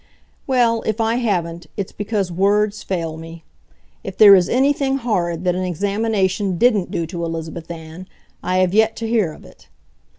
[0.47, 3.43] Well, if I haven't, it's because words fail me.
[4.03, 8.07] If there is anything horrid that an examination DIDn't do to Elizabeth Ann,
[8.41, 9.67] I have yet to hear of it.